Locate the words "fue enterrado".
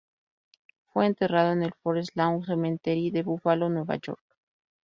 0.87-1.51